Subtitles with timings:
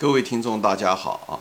[0.00, 1.36] 各位听众，大家好啊！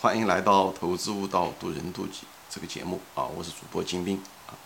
[0.00, 3.22] 欢迎来到《投资悟道，渡人渡己》这个节目啊！
[3.24, 4.56] 我是主播金兵啊。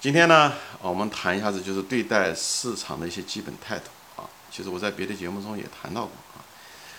[0.00, 4.24] 今天呢，我们谈一下子就是对待市场的一些基本态度啊。
[4.50, 6.40] 其实我在别的节目中也谈到过啊。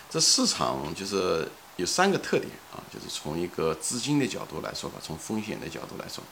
[0.08, 6.22] 这市场就是有三个特点啊，就是从一个资金的角度来说吧，从风险的角度来说，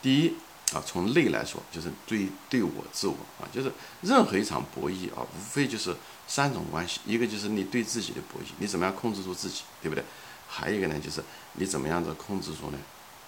[0.00, 0.34] 第一
[0.74, 3.72] 啊，从内来说就是对对我自我啊，就是
[4.02, 5.94] 任何一场博弈啊，无非就是。
[6.26, 10.02] 三种关系，一个就是你对自己的博弈，你怎么样控制住自己，对不对？
[10.48, 11.22] 还有一个呢，就是
[11.52, 12.78] 你怎么样子控制住呢？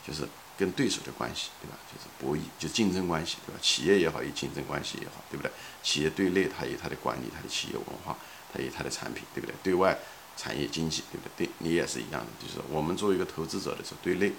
[0.02, 1.76] 就是跟对手的关系，对吧？
[1.92, 3.60] 就是博弈，就竞争关系，对吧？
[3.60, 5.52] 企业也好，有竞争关系也好，对不对？
[5.82, 8.16] 企业对内它有它的管理，它的企业文化，
[8.50, 9.54] 它有它的产品，对不对？
[9.62, 9.94] 对外
[10.34, 11.46] 产业经济，对不对？
[11.46, 14.32] 对你也是一样的，就是我们作为一个投资者的时候，对内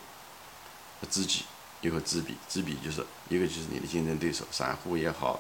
[1.12, 1.44] 知己，
[1.82, 5.40] 一个知彼，知彼就是一个就是你的竞争对手，散户也好，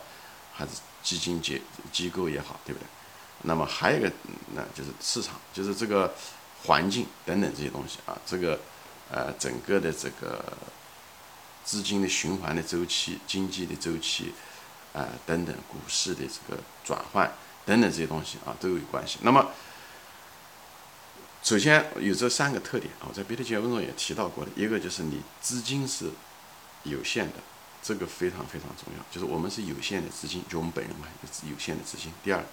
[0.54, 2.88] 还是基金结机构也好，对不对？
[3.44, 4.12] 那么还有一个，
[4.56, 6.14] 那就是市场，就是这个
[6.66, 8.60] 环境等等这些东西啊，这个
[9.12, 10.44] 呃整个的这个
[11.64, 14.34] 资金的循环的周期、经济的周期
[14.94, 17.32] 啊等等，股市的这个转换
[17.66, 19.20] 等等这些东西啊都有关系。
[19.22, 19.52] 那么
[21.44, 26.10] 首先有这三个特点啊，我在别的节目中也提到过的，一个就是你资金是
[26.90, 27.36] 有限的，
[27.82, 31.08] 这个非常非常重要，就是我们是有限的资金，就我们本人嘛，
[31.50, 32.12] 有限的资金。
[32.24, 32.44] 第二。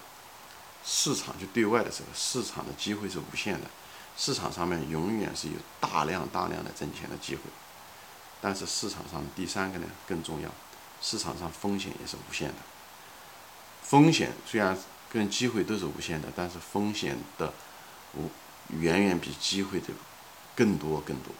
[0.86, 3.70] 市场就对外的时候，市场的机会是无限的，
[4.18, 7.40] 市场上面永远是有大量大量的挣钱的机会。
[8.42, 10.50] 但是市场上第三个呢更重要，
[11.00, 12.56] 市场上风险也是无限的。
[13.82, 14.76] 风险虽然
[15.10, 17.50] 跟机会都是无限的，但是风险的
[18.12, 18.28] 无
[18.78, 19.86] 远远比机会的
[20.54, 21.32] 更多更多。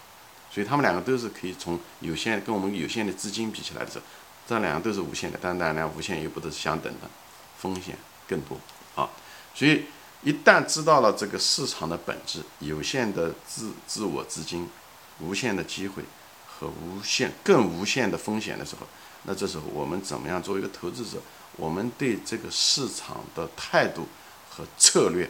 [0.54, 4.04] 所以他们两个都是可以从有限跟我们有限的资金比起来的时候，
[4.46, 7.10] 这两个都是无限的，但当然无限又不都是相等的，
[7.58, 7.96] 风险
[8.28, 8.56] 更多
[8.94, 9.10] 啊。
[9.52, 9.86] 所以，
[10.22, 14.68] 一旦知道了这个市场的本质，有限的自自我资金，
[15.18, 16.04] 无限的机会
[16.46, 18.86] 和无限更无限的风险的时候，
[19.24, 21.18] 那这时候我们怎么样作为一个投资者，
[21.56, 24.06] 我们对这个市场的态度
[24.48, 25.28] 和策略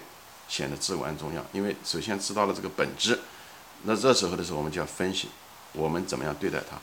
[0.48, 1.42] 显得至关重要。
[1.52, 3.18] 因为首先知道了这个本质，
[3.84, 5.28] 那这时候的时候我们就要分析
[5.72, 6.76] 我们怎么样对待它。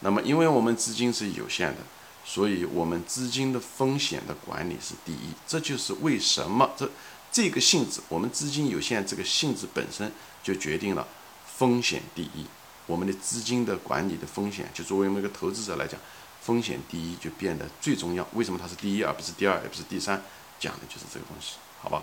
[0.00, 1.78] 那么，因为我们资金是有限的。
[2.26, 6.90] 所以，我们资金的风险的管理是第一，这就是为什么这
[7.30, 10.10] 这个性质，我们资金有限这个性质本身
[10.42, 11.06] 就决定了
[11.44, 12.46] 风险第一。
[12.86, 16.00] 我们的资金的管理的风险，就作为我们一个投资者来讲，
[16.40, 18.26] 风险第一就变得最重要。
[18.32, 20.22] 为什么它是第一而不是第二，而不是第三？
[20.58, 22.02] 讲的就是这个东西，好吧？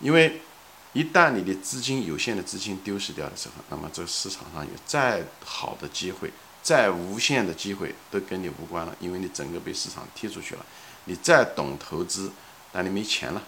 [0.00, 0.42] 因为
[0.92, 6.32] 一旦你的资金有限的资金丢失掉的时候，那么这个市场上有再好的机会。
[6.60, 10.66] 再无限的机会都跟你无关了，因为你整个被市场踢出去了。
[11.04, 12.30] 你再懂投资，
[12.70, 13.42] 但你没钱了，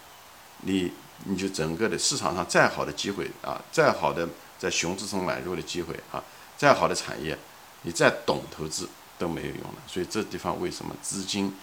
[0.60, 0.90] 你
[1.24, 4.26] 你就整个的市场上再好的机会啊，再好的
[4.58, 6.22] 在熊市中买入的机会啊，
[6.56, 7.36] 再好的产业，
[7.82, 9.82] 你再懂投资都没有用了。
[9.86, 11.54] 所以这地方为什么资金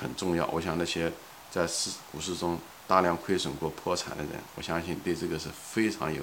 [0.00, 0.44] 很重要？
[0.48, 1.12] 我想那些
[1.48, 6.20] 在市股市中大量亏损过、破产的人，我相信对这个是非常有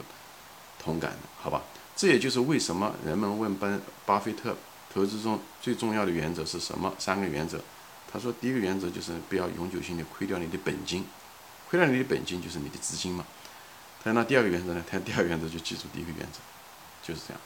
[0.77, 1.61] 同感的，好吧？
[1.95, 4.57] 这也就是为什么人们问巴巴菲特
[4.93, 6.93] 投资中最重要的原则是什么？
[6.99, 7.61] 三个原则。
[8.11, 11.05] 他说，第一个原则就是不要永久性的亏掉你的本金，
[11.69, 13.25] 亏掉你的本金就是你的资金嘛。
[14.03, 14.83] 他说那第二个原则呢？
[14.89, 16.39] 他第二个原则就记住第一个原则，
[17.01, 17.41] 就是这样。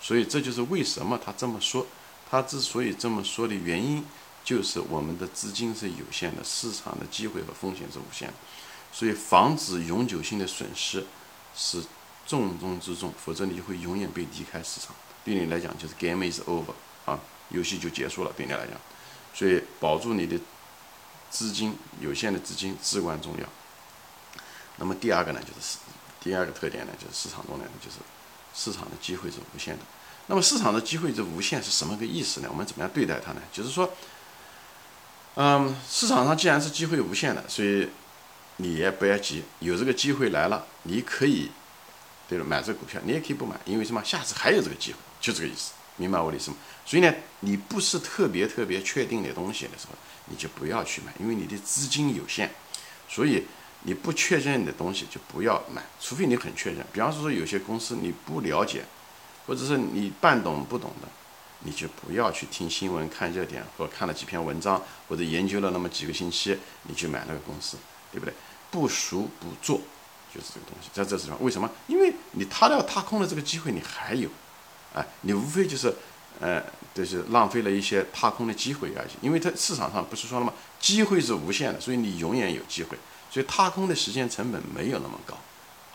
[0.00, 1.86] 所以这就是为什么他这么说。
[2.30, 4.04] 他之所以这么说的原因，
[4.44, 8.34] 就是我们的资金是有限的，市场的机会和风险是无限的，
[8.92, 11.06] 所以防止永久性的损失
[11.54, 11.82] 是。
[12.26, 14.94] 重中之重，否则你就会永远被离开市场。
[15.24, 16.72] 对你来讲，就是 game is over
[17.04, 17.18] 啊，
[17.48, 18.32] 游戏就结束了。
[18.36, 18.80] 对你来讲，
[19.34, 20.38] 所以保住你的
[21.28, 23.46] 资金，有限的资金至关重要。
[24.76, 25.78] 那么第二个呢，就是
[26.20, 27.96] 第二个特点呢，就是市场中呢，就是
[28.54, 29.82] 市场的机会是无限的。
[30.28, 32.48] 那么市场的机会是无限是什么个意思呢？
[32.48, 33.42] 我们怎么样对待它呢？
[33.52, 33.92] 就是说，
[35.34, 37.88] 嗯，市场上既然是机会无限的，所以
[38.60, 41.50] 你也不要急，有这个机会来了，你可以。
[42.28, 44.00] 对了，买这个股票你也可以不买，因为什么？
[44.04, 46.56] 下次还有这个机会，就这个意思，明白我的意思吗？
[46.86, 49.94] 所以呢，你不是特别特别确定的东西的时候，
[50.26, 52.48] 你就不要去买，因为你的资金有限，
[53.08, 53.44] 所以
[53.82, 56.86] 你不确认的东西就不要买，除非你很确认。
[56.92, 58.84] 比方说，有些公司你不了解，
[59.46, 61.08] 或者是你半懂不懂的，
[61.60, 67.76] 你就不要去听新闻、看热点，或看了几篇文章，或者研究了那么几个星期，你去买那个公司，
[68.12, 68.32] 对不对？
[68.70, 69.80] 不熟不做。
[70.32, 71.68] 就是这个东西，在这地方，为什么？
[71.88, 74.28] 因为你踏掉踏空的这个机会，你还有，
[74.94, 75.92] 哎，你无非就是，
[76.38, 76.62] 呃，
[76.94, 79.08] 就是浪费了一些踏空的机会而已。
[79.20, 80.52] 因为它市场上不是说了吗？
[80.78, 82.96] 机会是无限的，所以你永远有机会，
[83.28, 85.36] 所以踏空的时间成本没有那么高，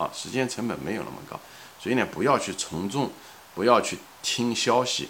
[0.03, 1.39] 啊，时间成本没有那么高，
[1.79, 3.09] 所以呢，不要去从众，
[3.53, 5.07] 不要去听消息，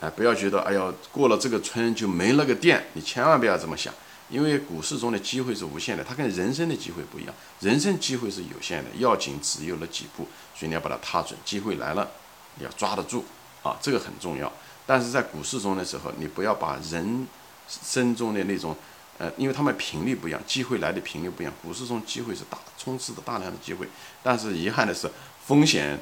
[0.00, 3.94] 哎，不要觉得哎呀，过了这个村就没那个店，你千万不要这么想，
[4.28, 12.10] 因为股市中的机会是无限的，它跟人生的机会不一样，人生机会是有限的，要紧只有那几步，所以你要把它踏准，机会来了，
[12.56, 13.24] 你要抓得住
[13.62, 14.52] 啊，这个很重要。
[14.86, 17.26] 但是在股市中的时候，你不要把人
[17.68, 18.76] 生中的那种。
[19.16, 21.54] 呃，因为他们频率不一样，机会来的频率不一样。
[21.62, 23.88] 股市中机会是大，充斥着大量的机会，
[24.24, 25.08] 但是遗憾的是，
[25.46, 25.96] 风险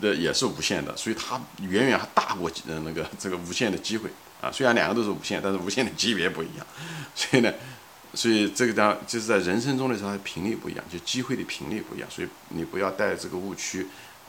[0.00, 4.10] 的也是无限的，所以它远远还大过呃那个这个无限的机会
[4.40, 4.50] 啊。
[4.52, 6.66] 虽然两个都是无限，但是无限的级别不一样。
[7.14, 7.52] 所以呢，
[8.14, 12.08] 所以这个当就是在人生中的时候，它频率不一样，就机会的频率不一样。
[12.10, 13.86] 所以你不要带这个误区。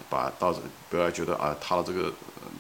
[0.10, 2.14] 把到这，不要觉得啊，它的这个，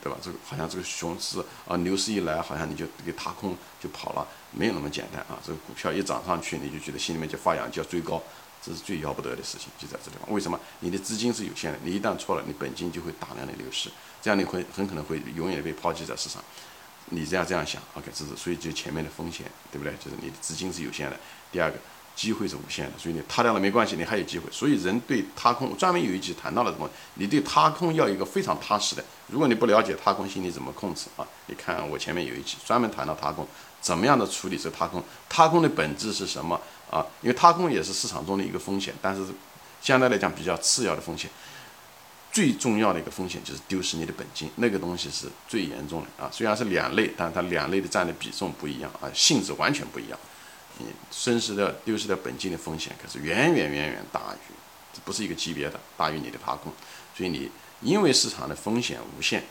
[0.03, 0.17] 对吧？
[0.21, 5.39] 这个好像这个熊市啊，牛市一来，好像你就给踏空就跑了，没有那么简单啊。
[5.41, 8.21] 这个股票一涨上去，你就觉得心里面就发痒，就要追高，
[8.61, 10.31] 这是最要不得的事情，就在这地方。
[10.33, 10.59] 为什么？
[10.79, 13.89] 你的资金是有限的，你一旦错了，你本金就会大量的流失，
[14.21, 16.43] 这样你会很可能会永远被抛弃在市场。
[17.05, 19.93] 你这样这样想，OK，这是所以就前面的风险，对不对？
[19.97, 21.19] 就是你的资金是有限的。
[21.51, 21.77] 第二个。
[22.15, 24.51] 机会是无限的，所以你塌掉了没关系，你还有机会。
[24.51, 26.89] 所以人对踏空，专门有一集谈到了什么？
[27.13, 29.01] 你对踏空要一个非常踏实的。
[29.27, 31.25] 如果你不了解踏空心理怎么控制啊？
[31.45, 33.47] 你看我前面有一集专门谈到踏空，
[33.79, 35.01] 怎么样的处理这踏空？
[35.29, 37.05] 踏空的本质是什么啊？
[37.21, 39.23] 因为踏空也是市场中的一个风险，但是
[39.81, 41.29] 相对来讲比较次要的风险。
[42.31, 46.29] 最重要的一个风险就是丢失你的本金，那个东西是最严重的啊。
[46.31, 50.19] 虽然是两类，但它两类的占的比重不一样啊，性质完全不一样。
[50.77, 54.53] 你损失的、丢失的本金的风险可是远远远远大于，
[54.93, 56.71] 这不是一个级别的，大于你的踏空。
[57.17, 57.49] 所以你
[57.81, 59.43] 因为市场的风险无限，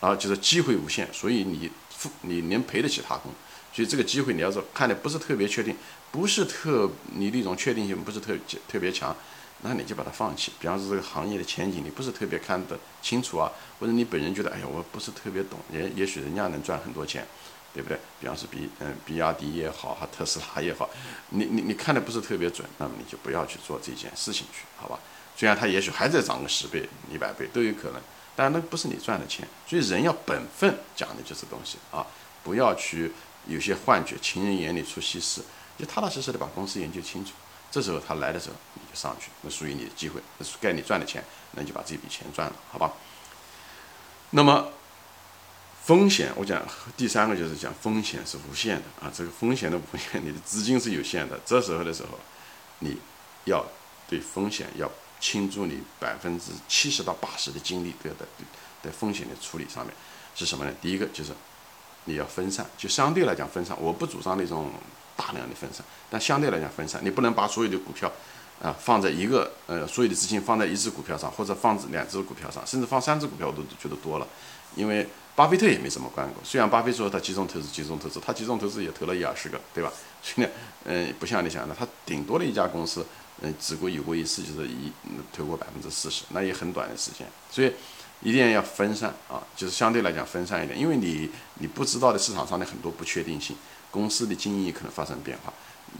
[0.00, 3.30] 啊，就是机会无限，所以你付你能赔得起踏空。
[3.72, 5.76] 所以这个机会你要是看的不是特别确定，
[6.10, 8.34] 不是特你那种确定性不是特
[8.68, 9.16] 特别强，
[9.62, 10.52] 那你就把它放弃。
[10.60, 17.26] 比方说这个行业的前景你不是特别看得清楚啊，或者你本人觉得哎呀我不是特别懂，也也许人家能赚很多钱。
[17.72, 17.96] 对不对？
[18.18, 20.90] 比方说比嗯比亚迪也好，哈特斯拉也好，
[21.28, 24.98] 你你你看的不是特别准，那么你就不要去做这件事情去，好吧？
[25.36, 28.02] 虽然它也许还在涨个十倍、一百倍都有可能，
[28.34, 29.46] 但那不是你赚的钱。
[29.68, 32.04] 所以人要本分，讲的就是东西啊，
[32.42, 33.12] 不要去
[33.46, 35.40] 有些幻觉，情人眼里出西施，
[35.80, 37.32] 就踏踏实实的把公司研究清楚。
[37.70, 42.92] 这时候他来的时候，你就上去，那属于你的机会，那是该你赚的钱，那你就把这笔钱赚了，好吧？
[44.30, 44.68] 那么。
[45.82, 46.62] 风险，我讲
[46.96, 51.40] 第三个就是讲风险是无限的啊，这个风险的无限， 你的资金是有限的。
[51.44, 52.10] 这时候的时候，
[52.80, 52.96] 你
[53.46, 53.66] 要
[54.06, 54.88] 对风险要
[55.18, 58.28] 倾注你百分之七十到八十的精力，对的，
[58.84, 59.92] 在风险的处理上面
[60.36, 60.72] 是什么呢？
[60.80, 61.32] 第一个就是
[62.04, 63.76] 你要分散，就相对来讲分散。
[63.80, 64.70] 我不主张那种
[65.20, 68.10] 大量的分散，但相对来讲分散，你不能把所有的股票
[68.62, 74.26] 啊放在一个呃所有的资金放在一只股票上，或者放两只股票上，甚至放三只股票我都觉得多了，
[74.74, 75.06] 因为。
[75.36, 79.90] 巴菲特也没怎么关过，虽然巴菲特说他集中投资，集中投资，他集中投资也投了一二十个，对吧？
[80.20, 80.52] 所以呢，
[80.84, 83.06] 嗯，不像你想的，他顶多的一家公司，
[83.40, 84.92] 嗯，只过有过一次，就是一
[85.34, 87.26] 投过百分之四十，那也很短的时间。
[87.50, 87.72] 所以
[88.20, 93.56] 一定要分散啊，就是相对来讲分散一点，因为你你不知道的市场上的很多不确定性，
[93.90, 95.52] 公司的经营也可能发生变化，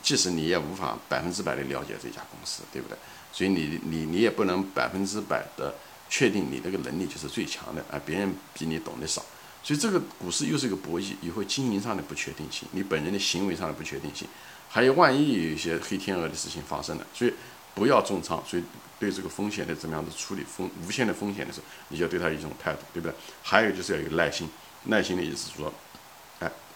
[0.02, 2.96] 即使你也无法百分之百的了解这家公司，对不对？
[3.32, 5.74] 所以你你你也不能百分之百的。
[6.12, 9.24] 确定你这个能力就是最强的啊，别人比你懂得少，
[9.62, 14.26] 所以这个股市又是一个博弈，以后经营上的不确定性，你本人的行为上的不确定性，
[14.68, 17.32] 还有万一有一些黑天鹅的事情发生了，所以
[17.76, 18.64] 不要重仓，所以
[18.98, 23.14] 对这个风险的怎么样的处理风无限的风险的时候，你就要对他一种态度，对不对？
[23.44, 24.50] 还有就是要有耐心，
[24.86, 25.72] 耐心的意思说，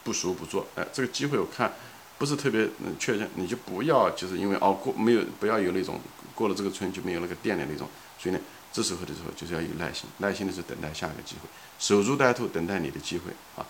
[0.05, 1.73] 不熟不做，哎，这个机会我看
[2.19, 6.01] 不是特别嗯确认，你就不要就是因为哦过没有不要有那种
[6.35, 8.41] 过了这个村就没有那个店的那种，所以呢。
[8.75, 13.65] 这时候的时候就是要有耐心，耐心的是等待下一个机会，守株待兔，等待你的机会啊！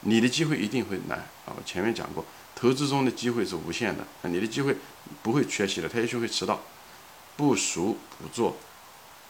[0.00, 1.54] 你的机会一定会来啊！
[1.56, 2.24] 我前面讲过，
[2.56, 4.74] 投资中的机会是无限的，啊，你的机会
[5.22, 6.60] 不会缺席的，它也许会迟到。
[7.36, 8.56] 不熟不做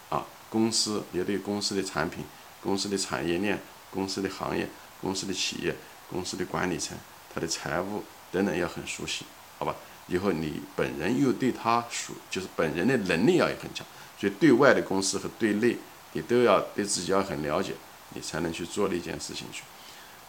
[0.09, 0.25] 啊！
[0.49, 2.25] 公司也对公司的产品、
[2.62, 4.66] 公司的产业链、公司的行业、
[5.02, 5.76] 公司的企业、
[6.11, 6.97] 公司的管理层、
[7.33, 8.02] 他的财务
[8.33, 9.25] 等等要很熟悉，
[9.59, 9.75] 好吧？
[10.09, 13.87] 以后你本人又对他熟，就是本人的能力要也很强。
[14.19, 15.76] 所以，对外的公司和对内，
[16.12, 17.73] 你都要对自己要很了解，
[18.14, 19.62] 你才能去做那件事情去。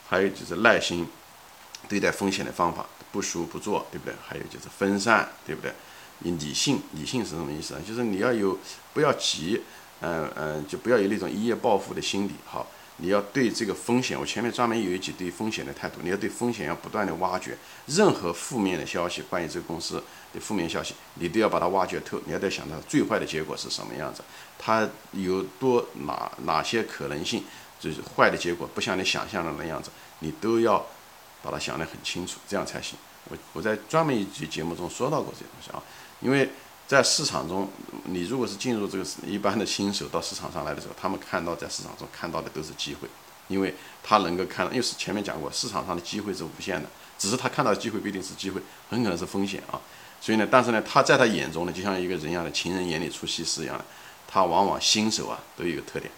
[0.07, 1.07] 还有就是耐心
[1.89, 4.13] 对待风险的方法，不熟不做，对不对？
[4.25, 5.73] 还有就是分散，对不对？
[6.19, 7.81] 你理性，理性是什么意思啊？
[7.85, 8.57] 就是你要有
[8.93, 9.61] 不要急，
[10.01, 12.31] 嗯嗯，就不要有那种一夜暴富的心理。
[12.45, 12.69] 好，
[13.01, 24.23] 你要对这个风险，我前面专门有一集对风险的态度，你要对风险要不断的挖掘，任何负面的消息，关于这个公司的负面消息，你都要把它挖掘透，你要得想到最坏的结果是什么样子，
[24.59, 27.43] 它有多哪哪些可能性，
[27.79, 29.89] 就是坏的结果不像你想象的那样子，
[30.19, 30.85] 你都要
[31.41, 32.97] 把它想得很清楚，这样才行。
[33.29, 35.81] 我我在专门一集节目中说到过这些东西啊，
[36.21, 36.47] 因为。
[36.91, 37.69] 在市场中，
[38.03, 43.07] 你如果是进入这个一般的新手到市场上来的时候，他们看到在市场中看到的都是机会，
[43.47, 49.79] 因为他能够看，因为是前面讲过，市场上的机会是无限的，只是他看到的机会不一定是机会，很可能是风险啊。
[50.19, 53.85] 所以呢，但是呢，他在他眼中呢，就像一个人一样的情人眼里出西施一样的，
[54.27, 56.11] 他往往新手啊都有一个特点。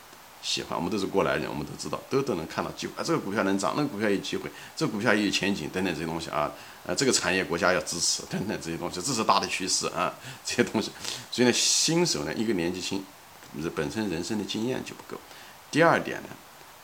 [0.43, 3.03] 喜欢，我们都是过来人，我们都知道，都都能看到机会啊。
[3.03, 6.51] 这个股票能涨，那个股票有机会，这个股票也有前景，等等这些东西啊。
[6.85, 10.13] 呃，这个产业国家要支持，等等这些东西，这是大的趋势啊。
[10.43, 10.91] 这些东西，
[11.31, 13.01] 所以呢，新手呢，一个年纪轻，
[13.73, 15.17] 本身人生的经验就不够。
[15.71, 16.29] 第二点呢，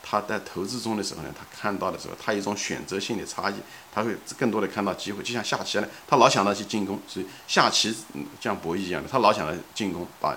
[0.02, 3.56] 他在投资中的时候呢，他看到的时候，他有一种选择性的差异，
[3.94, 5.22] 他会更多的看到机会。
[5.22, 7.94] 就像下棋呢，他老想到去进攻，所以下棋
[8.40, 10.34] 像博弈一样的，他老想着进攻，把。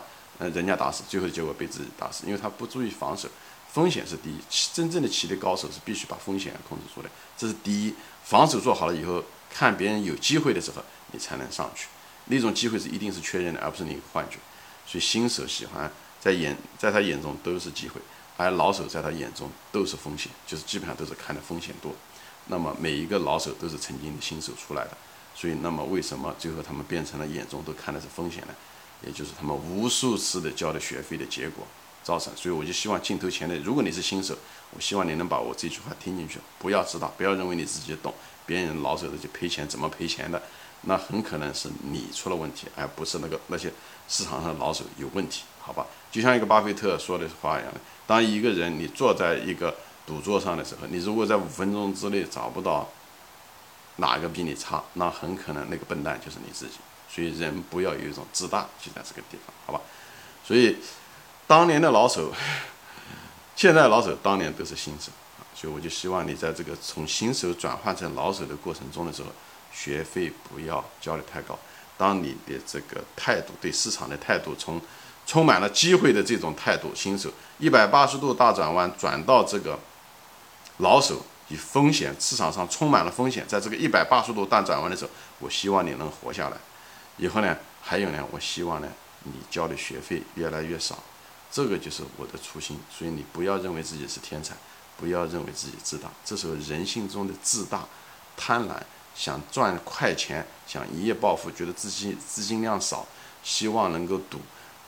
[0.51, 3.29] 人家打死，最后结果被自己打死，因为他不注意防守，
[3.71, 4.37] 风险是第一。
[4.73, 7.95] 真正的棋的高手是必须把风险控制住的，这是第一。
[8.25, 10.83] 防守做好了以后，看别人有机会的时候，
[11.13, 11.89] 你才能上去。
[12.27, 14.39] 那种机会是一定是确认的，而不是你幻觉。
[14.87, 18.01] 所以新手喜欢在眼，在他眼中都是机会，
[18.37, 21.93] 而老手在他眼中都是风险，就是基本上都是看的风险多。
[22.47, 24.97] 那么每一个老手都是曾经的新手出来的，
[25.35, 28.55] 所以那么为什么最后他们变成了眼中都看的是风险呢？
[29.05, 31.67] 也就是他们无数次的交的学费的结果
[32.03, 34.37] 造成，所以我就希望镜头前的，如果你是新手，
[34.71, 38.13] 我希望你能把我这句话听进去，不要知道，不要认为你自己懂，
[38.45, 40.43] 别人老手的去赔钱，怎么赔钱的，
[40.83, 43.73] 那很可能是你出了问题，而不是那个那些
[44.09, 45.87] 市场上老手有问题，好吧？
[46.11, 49.75] 就像一个巴菲特说的话一样的，当一个人你坐在一个
[50.07, 52.89] 赌桌上的时候，你如果在五分钟之内找不到
[53.97, 56.79] 哪个比你差，那很可能那个笨蛋就是你自己。
[57.13, 59.81] 所以人不要有一种自大，就在这个地方，好吧？
[60.45, 60.77] 所以
[61.47, 62.33] 当年的老手，
[63.55, 65.13] 现在老手当年都是新手。
[65.55, 69.29] 所以我就希望你在这个从新手转换成老手的过程中的时候，
[69.73, 71.57] 学费不要交的太高。
[71.99, 74.81] 当你的这个态度对市场的态度，从
[75.27, 79.79] 充满了机会的这种态度，新手一百八十度大转弯转到这个
[80.79, 86.57] 老手以风险市场上充满了风险，在这个一百八十度大转弯的时候，我希望你能活下来。
[87.19, 88.89] 以后呢，还有呢，我希望呢，
[89.25, 90.99] 你交的学费越来越少，
[91.51, 92.79] 这个就是我的初心。
[92.91, 94.55] 所以你不要认为自己是天才，
[94.97, 96.11] 不要认为自己自大。
[96.25, 97.87] 这时候人性中的自大、
[98.37, 98.77] 贪婪，
[99.15, 103.07] 想赚快钱，想一夜暴富，觉得资金资金量少，
[103.45, 104.41] 希望能够赌，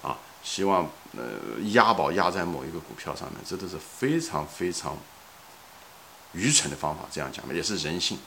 [0.03, 4.97] 啊，希望呃押宝押在某一个股票上面，这都是非常非常
[6.33, 7.05] 愚蠢的方法。
[7.13, 8.19] 这样讲吧，也是人性，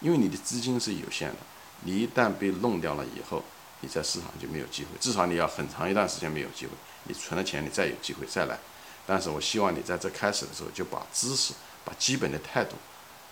[0.00, 1.36] 因为你的资金是有限的。
[1.82, 3.44] 你一旦被弄掉了以后，
[3.80, 6.72] 你在市场就没有机会，至少你要很长一段时间没有机会。
[7.04, 8.58] 你存了钱，你再有机会再来。
[9.06, 11.54] 但是我希望你在这开始的时候就把知识、
[11.84, 12.74] 把基本的态度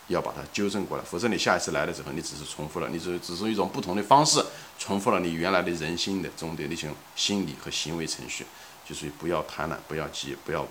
[0.07, 4.45] 要把它纠正过来，否则你下一次来的时候，你只是重复了，你只只是一种不同的方式
[4.79, 8.47] 重复了你原来的人性的中的那些心理和行为程序，
[8.87, 10.65] 就是不要贪婪，不要急，不要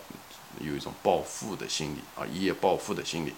[0.60, 3.34] 有一种暴富的心理啊，一夜暴富的心理。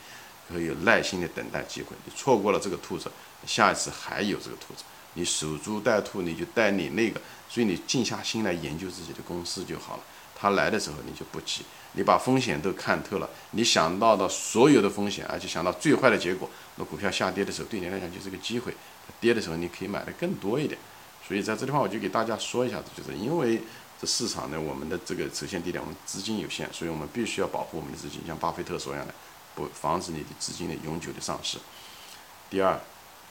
[0.47, 3.11] 可以有耐心的等待机会，你错过了这个兔子，
[3.45, 4.83] 下一次还有这个兔子。
[5.17, 10.03] 你守株待兔，你就带你那个，所以你静下心来研究自己的公司就好了。
[10.37, 11.61] 他来的时候你就不急，
[11.93, 18.75] 你把风险都看透了，你想到的所有的风险，而且想到最坏的结果，那股票下跌的时候对你来讲就是个机会，
[19.21, 20.77] 跌的时候你可以买的更多一点。
[21.25, 23.61] 所以在这地方我就给大家说一下子，就是因为
[23.99, 29.13] 这市场呢，我们的这个首先第一点，我们资金有限，所以我们必须要保护我们的资金，像巴菲特说一样的。
[29.55, 31.57] 不防止你的资金的永久的丧失。
[32.49, 32.79] 第二，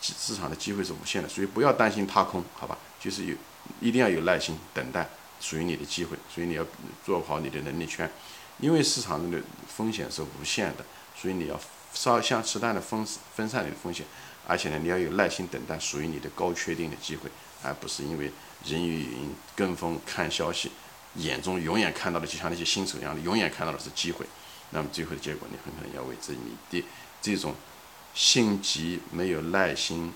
[0.00, 2.76] 市场的机会是无限的，所以不要担心踏空，好吧？
[2.98, 3.36] 就是有，
[3.80, 5.08] 一定要有耐心等待
[5.40, 6.64] 属于你的机会，所以你要
[7.04, 8.10] 做好你的能力圈，
[8.58, 9.38] 因为市场中的
[9.68, 10.84] 风险是无限的，
[11.16, 11.60] 所以你要
[11.92, 14.04] 稍像适当的分分散你的风险，
[14.46, 17.30] 而且呢，你要有耐心等待属于你的高确定的机会，
[17.62, 18.32] 而不是因为
[18.64, 20.72] 人云亦云、跟风看消息，
[21.16, 24.26] 眼中永远看到的就像那些新手一样的，永远看到的是机会。
[24.74, 26.84] 那么最后的结果，你很可能要为自己的
[27.22, 27.54] 这种
[28.12, 30.12] 心急、没有耐心、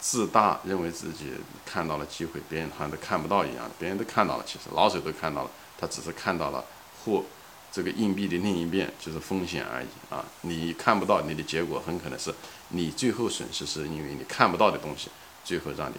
[0.00, 1.32] 自大，认为自己
[1.64, 3.70] 看到了机会，别人好像都看不到一样的。
[3.78, 6.64] 别人都看到了，其实老手都看到了，他只是看到了
[7.04, 7.24] 或
[7.72, 10.24] 这个硬币的另一边就是风险而已啊！
[10.42, 12.32] 你看不到，你的结果很可能是
[12.68, 15.08] 你最后损失，是因为你看不到的东西
[15.44, 15.94] 最后让你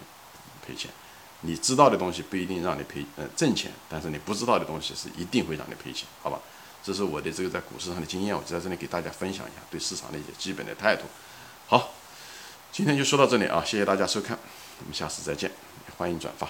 [0.65, 0.91] 赔钱。
[1.41, 6.39] 你知道的东西不一定让你赔呃挣钱，但是你不知道的东西是一定会让你赔钱，好吧？
[6.85, 11.01] 这是我的这个在股市上的经验，我就在这里给大家分享一下对市场的一些基本的态度。
[11.65, 11.95] 好，
[12.71, 14.37] 今天就说到这里啊，谢谢大家收看，
[14.81, 15.49] 我们下次再见，
[15.97, 16.47] 欢迎转发。